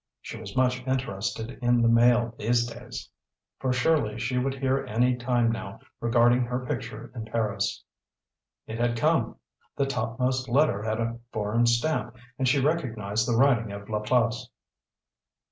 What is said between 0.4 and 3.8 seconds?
much interested in the mail these days, for